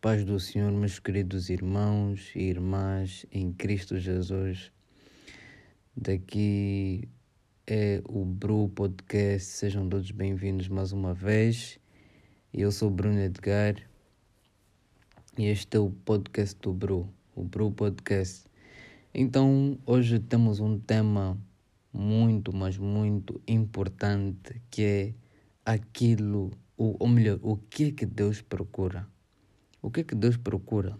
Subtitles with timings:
[0.00, 4.72] paz do Senhor, meus queridos irmãos e irmãs em Cristo Jesus.
[5.94, 7.06] Daqui
[7.66, 11.78] é o Bru Podcast, sejam todos bem-vindos mais uma vez.
[12.54, 13.76] Eu sou Bruno Edgar
[15.36, 18.46] e este é o podcast do Bru, o Bru Podcast.
[19.12, 21.38] Então, hoje temos um tema
[21.92, 25.14] muito, mas muito importante que é
[25.66, 29.08] aquilo, ou melhor, o que é que Deus procura
[29.86, 30.98] o que é que Deus procura?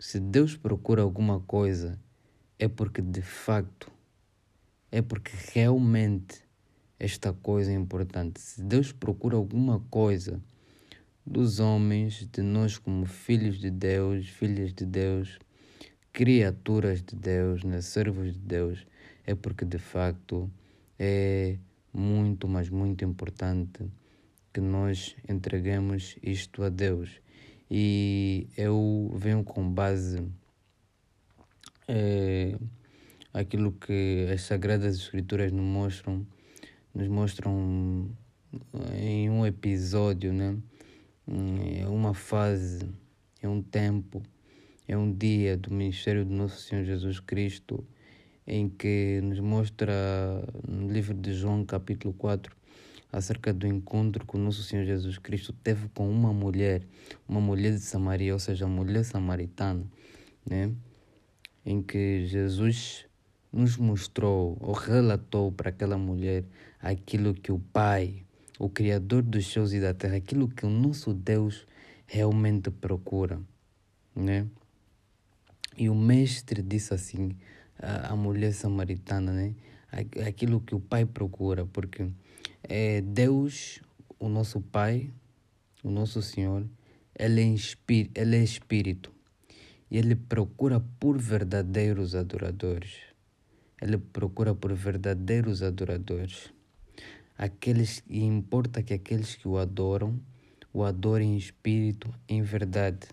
[0.00, 1.96] Se Deus procura alguma coisa,
[2.58, 3.88] é porque de facto,
[4.90, 6.42] é porque realmente
[6.98, 8.40] esta coisa é importante.
[8.40, 10.42] Se Deus procura alguma coisa
[11.24, 15.38] dos homens, de nós como filhos de Deus, filhas de Deus,
[16.12, 18.84] criaturas de Deus, né, servos de Deus,
[19.24, 20.50] é porque de facto
[20.98, 21.58] é
[21.94, 23.84] muito, mas muito importante
[24.52, 27.20] que nós entreguemos isto a Deus.
[27.70, 30.26] E eu venho com base
[31.88, 32.56] é,
[33.32, 36.26] aquilo que as Sagradas Escrituras nos mostram,
[36.94, 38.10] nos mostram
[38.94, 40.56] em um episódio, né?
[41.80, 42.86] É uma fase,
[43.40, 44.22] é um tempo,
[44.86, 47.84] é um dia do ministério do nosso Senhor Jesus Cristo,
[48.46, 49.92] em que nos mostra
[50.66, 52.54] no livro de João, capítulo 4,
[53.10, 56.82] acerca do encontro que o nosso Senhor Jesus Cristo teve com uma mulher,
[57.28, 59.84] uma mulher de Samaria, ou seja, mulher samaritana,
[60.44, 60.72] né?
[61.64, 63.06] em que Jesus
[63.52, 66.44] nos mostrou ou relatou para aquela mulher
[66.80, 68.24] aquilo que o Pai,
[68.58, 71.66] o Criador dos céus e da terra, aquilo que o nosso Deus
[72.06, 73.40] realmente procura,
[74.14, 74.46] né?
[75.76, 77.36] E o mestre disse assim
[77.78, 79.54] à mulher samaritana, né?
[80.26, 82.08] Aquilo que o Pai procura, porque
[82.62, 83.80] é Deus,
[84.18, 85.10] o nosso Pai,
[85.82, 86.66] o nosso Senhor,
[87.16, 89.12] ele é, espírito, ele é espírito
[89.90, 92.92] e ele procura por verdadeiros adoradores.
[93.80, 96.52] Ele procura por verdadeiros adoradores.
[97.36, 100.20] Aqueles e importa que aqueles que o adoram
[100.74, 103.06] o adorem em espírito, em verdade.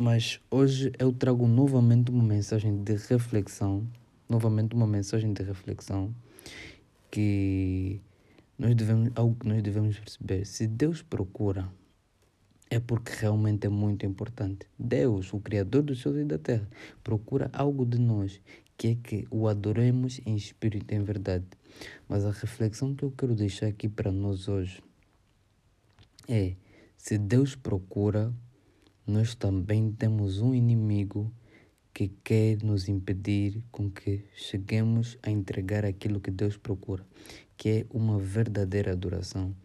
[0.00, 3.84] Mas hoje eu trago novamente uma mensagem de reflexão,
[4.28, 6.14] novamente uma mensagem de reflexão
[7.10, 8.00] que
[8.56, 10.44] nós devemos, algo que nós devemos perceber.
[10.44, 11.68] Se Deus procura,
[12.70, 14.68] é porque realmente é muito importante.
[14.78, 16.68] Deus, o Criador dos céus e da terra,
[17.02, 18.40] procura algo de nós,
[18.76, 21.46] que é que o adoremos em espírito e em verdade.
[22.08, 24.80] Mas a reflexão que eu quero deixar aqui para nós hoje
[26.28, 26.54] é:
[26.96, 28.32] se Deus procura,
[29.08, 31.32] nós também temos um inimigo
[31.94, 37.06] que quer nos impedir com que cheguemos a entregar aquilo que Deus procura,
[37.56, 39.56] que é uma verdadeira adoração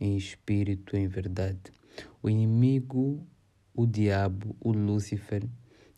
[0.00, 1.72] em espírito, em verdade.
[2.22, 3.26] O inimigo,
[3.74, 5.42] o diabo, o Lúcifer,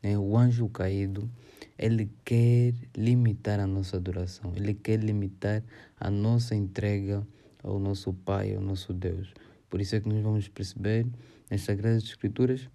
[0.03, 1.31] né, o anjo caído,
[1.79, 5.63] ele quer limitar a nossa adoração, ele quer limitar
[6.01, 7.27] a nossa entrega
[7.63, 9.35] ao nosso Pai, ao nosso Deus.
[9.69, 11.07] Por isso é que nós vamos perceber
[11.51, 12.71] nas Sagradas Escrituras,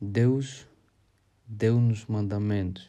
[0.00, 0.66] Deus
[1.46, 2.88] deu-nos mandamentos.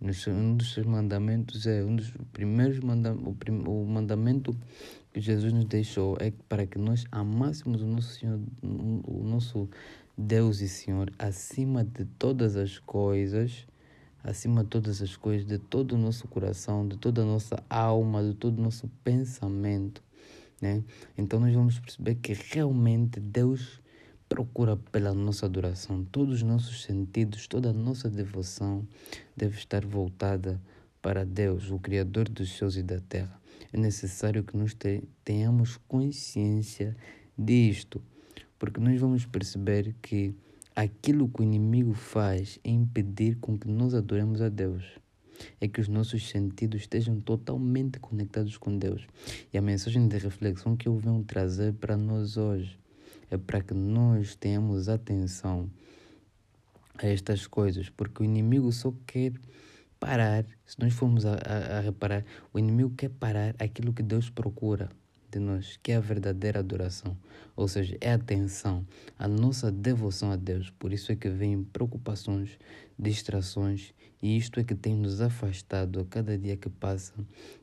[0.00, 3.32] Um dos seus mandamentos é um dos primeiros mandamentos,
[3.66, 4.56] o mandamento
[5.12, 9.68] que Jesus nos deixou é para que nós amássemos o nosso Senhor, o nosso
[10.18, 13.66] Deus e Senhor acima de todas as coisas,
[14.22, 18.22] acima de todas as coisas, de todo o nosso coração, de toda a nossa alma,
[18.22, 20.02] de todo o nosso pensamento,
[20.60, 20.82] né?
[21.16, 23.79] Então nós vamos perceber que realmente Deus
[24.30, 26.04] procura pela nossa adoração.
[26.04, 28.86] Todos os nossos sentidos, toda a nossa devoção
[29.36, 30.62] deve estar voltada
[31.02, 33.40] para Deus, o Criador dos céus e da terra.
[33.72, 34.74] É necessário que nós
[35.24, 36.96] tenhamos consciência
[37.36, 38.00] disto,
[38.56, 40.32] porque nós vamos perceber que
[40.76, 44.84] aquilo que o inimigo faz é impedir com que nós adoremos a Deus.
[45.60, 49.08] É que os nossos sentidos estejam totalmente conectados com Deus.
[49.52, 52.79] E a mensagem de reflexão que eu venho trazer para nós hoje
[53.30, 55.70] é para que nós tenhamos atenção
[56.98, 59.32] a estas coisas, porque o inimigo só quer
[59.98, 64.28] parar, se nós formos a, a, a reparar, o inimigo quer parar aquilo que Deus
[64.28, 64.88] procura
[65.30, 67.16] de nós, que é a verdadeira adoração,
[67.54, 68.84] ou seja, é a atenção,
[69.18, 70.70] a nossa devoção a Deus.
[70.70, 72.58] Por isso é que vêm preocupações,
[73.00, 77.14] distrações, e isto é que tem nos afastado a cada dia que passa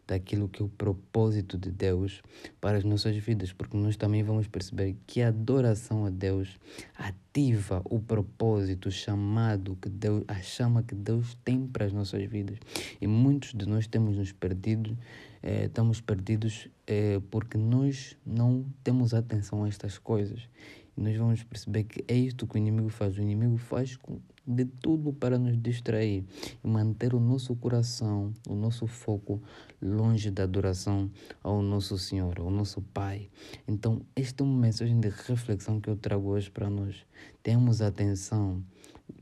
[0.08, 2.24] daquilo que é o propósito de Deus
[2.60, 6.58] para as nossas vidas, porque nós também vamos perceber que a adoração a Deus
[6.96, 12.26] ativa o propósito, o chamado que Deus, a chama que Deus tem para as nossas
[12.26, 12.58] vidas.
[13.00, 14.98] E muitos de nós temos nos perdido
[15.44, 20.50] é, estamos perdidos é, porque nós não temos atenção a estas coisas.
[20.98, 23.18] E nós vamos perceber que é isto que o inimigo faz.
[23.18, 23.98] O inimigo faz
[24.48, 26.24] de tudo para nos distrair
[26.64, 29.42] e manter o nosso coração, o nosso foco
[29.82, 31.12] longe da adoração
[31.44, 33.30] ao nosso Senhor, ao nosso Pai.
[33.68, 37.06] Então, esta é uma mensagem de reflexão que eu trago hoje para nós.
[37.44, 38.64] Temos atenção.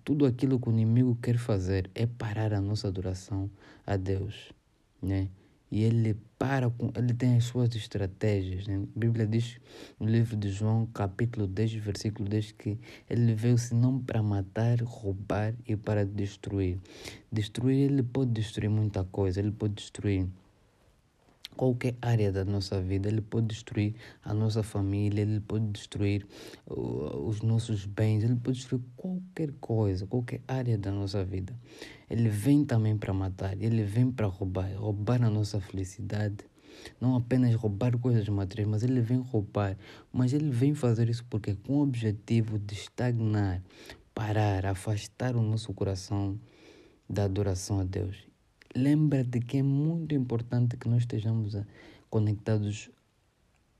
[0.03, 3.49] Tudo aquilo que o inimigo quer fazer é parar a nossa adoração
[3.85, 4.51] a Deus,
[5.01, 5.29] né?
[5.71, 8.67] E ele para com, ele tem as suas estratégias.
[8.67, 8.75] Né?
[8.95, 9.59] A Bíblia diz
[9.99, 12.77] no livro de João, capítulo 10, versículo 10, que
[13.09, 16.77] ele veio senão para matar, roubar e para destruir.
[17.31, 20.27] Destruir, ele pode destruir muita coisa, ele pode destruir
[21.55, 23.07] qualquer área da nossa vida.
[23.07, 26.25] Ele pode destruir a nossa família, ele pode destruir
[26.67, 31.57] os nossos bens, ele pode destruir qualquer coisa, qualquer área da nossa vida.
[32.09, 36.45] Ele vem também para matar, ele vem para roubar, roubar a nossa felicidade.
[36.99, 39.77] Não apenas roubar coisas materiais, mas ele vem roubar.
[40.11, 43.63] Mas ele vem fazer isso porque com o objetivo de estagnar,
[44.13, 46.37] parar, afastar o nosso coração
[47.09, 48.34] da adoração a Deus
[48.75, 51.55] lembra-te que é muito importante que nós estejamos
[52.09, 52.89] conectados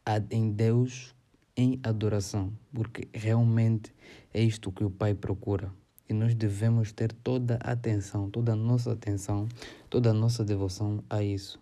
[0.06, 1.13] a, em Deus
[1.57, 3.94] em adoração, porque realmente
[4.33, 5.71] é isto que o Pai procura.
[6.07, 9.47] E nós devemos ter toda a atenção, toda a nossa atenção,
[9.89, 11.59] toda a nossa devoção a isso.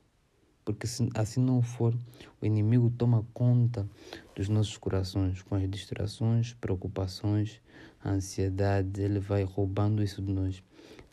[0.65, 1.95] Porque se assim não for,
[2.41, 3.87] o inimigo toma conta
[4.35, 7.61] dos nossos corações com as distrações, preocupações,
[8.05, 10.63] ansiedade, ele vai roubando isso de nós.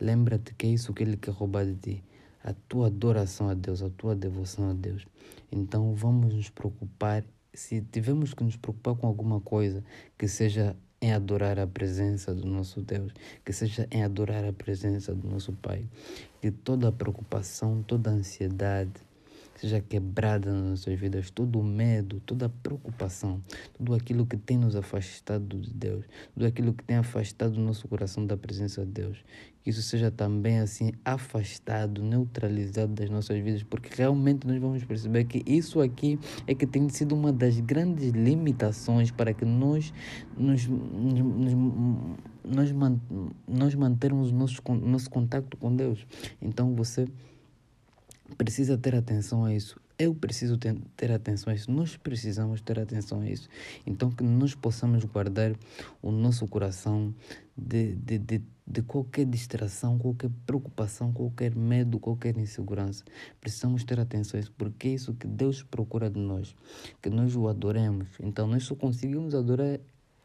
[0.00, 2.04] Lembra-te que é isso que ele quer roubar de ti
[2.42, 5.06] a tua adoração a Deus, a tua devoção a Deus.
[5.50, 9.84] Então vamos nos preocupar, se tivermos que nos preocupar com alguma coisa,
[10.16, 13.12] que seja em adorar a presença do nosso Deus,
[13.44, 15.88] que seja em adorar a presença do nosso Pai.
[16.40, 18.92] Que toda a preocupação, toda a ansiedade,
[19.60, 23.42] seja quebrada nas nossas vidas, todo o medo, toda a preocupação,
[23.74, 27.86] tudo aquilo que tem nos afastado de Deus, tudo aquilo que tem afastado o nosso
[27.86, 29.18] coração da presença de Deus,
[29.62, 35.24] que isso seja também assim afastado, neutralizado das nossas vidas, porque realmente nós vamos perceber
[35.24, 39.92] que isso aqui é que tem sido uma das grandes limitações para que nós
[40.38, 41.54] nos, nos, nos
[42.42, 42.72] nós,
[43.46, 46.06] nós mantermos o nosso, nosso contato com Deus.
[46.40, 47.06] Então você
[48.36, 49.80] precisa ter atenção a isso.
[49.98, 51.70] Eu preciso ter, ter atenção a isso.
[51.70, 53.48] Nós precisamos ter atenção a isso.
[53.86, 55.52] Então, que nós possamos guardar
[56.00, 57.14] o nosso coração
[57.54, 63.04] de, de, de, de qualquer distração, qualquer preocupação, qualquer medo, qualquer insegurança.
[63.40, 66.56] Precisamos ter atenção a isso, porque é isso que Deus procura de nós,
[67.02, 68.08] que nós o adoremos.
[68.20, 69.78] Então, nós só conseguimos adorar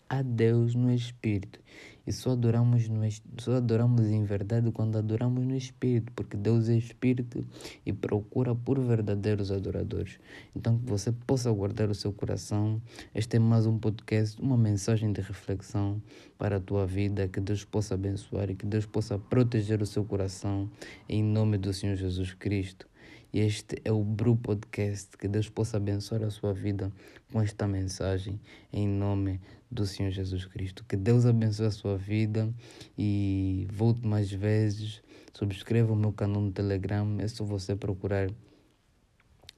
[0.09, 1.59] a Deus no Espírito.
[2.07, 3.01] E só adoramos, no,
[3.39, 7.43] só adoramos em verdade quando adoramos no Espírito, porque Deus é Espírito
[7.83, 10.19] e procura por verdadeiros adoradores.
[10.55, 12.79] Então, que você possa guardar o seu coração.
[13.13, 15.99] Este é mais um podcast, uma mensagem de reflexão
[16.37, 17.27] para a tua vida.
[17.27, 20.69] Que Deus possa abençoar e que Deus possa proteger o seu coração,
[21.09, 22.87] em nome do Senhor Jesus Cristo.
[23.33, 25.17] Este é o Bru Podcast.
[25.17, 26.89] Que Deus possa abençoar a sua vida
[27.33, 28.39] com esta mensagem,
[28.71, 29.41] em nome
[29.75, 30.85] do Senhor Jesus Cristo.
[30.87, 32.51] Que Deus abençoe a sua vida
[32.97, 35.03] e volte mais vezes.
[35.33, 37.17] Subscreva o meu canal no Telegram.
[37.19, 38.29] É só você procurar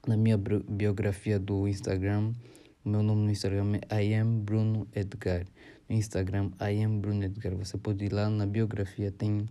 [0.08, 2.34] na minha biografia do Instagram.
[2.84, 5.46] O meu nome no Instagram é I am Bruno Edgar.
[5.88, 7.56] No Instagram, I am Bruno Edgar.
[7.56, 9.48] Você pode ir lá na biografia, tem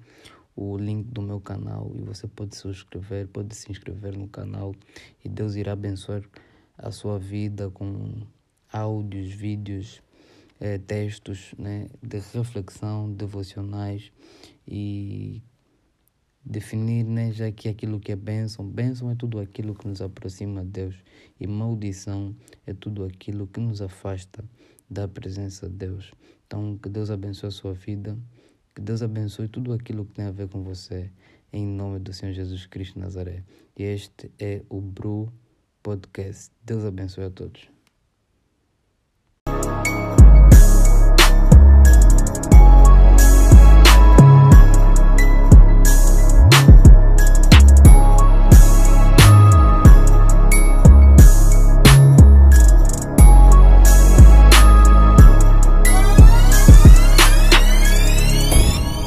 [0.56, 4.74] o link do meu canal e você pode se subscrever, pode se inscrever no canal
[5.24, 6.22] e Deus irá abençoar
[6.76, 8.22] a sua vida com
[8.72, 10.02] áudios, vídeos,
[10.60, 14.10] eh, textos né, de reflexão, devocionais
[14.66, 15.42] e
[16.44, 20.64] definir né, já que aquilo que é bênção, bênção é tudo aquilo que nos aproxima
[20.64, 20.94] de Deus
[21.40, 22.34] e maldição
[22.66, 24.44] é tudo aquilo que nos afasta
[24.88, 26.12] da presença de Deus.
[26.46, 28.16] Então, que Deus abençoe a sua vida.
[28.74, 31.10] Que Deus abençoe tudo aquilo que tem a ver com você,
[31.52, 33.42] em nome do Senhor Jesus Cristo Nazaré.
[33.76, 35.32] E este é o Bru
[35.82, 36.52] Podcast.
[36.62, 37.75] Deus abençoe a todos.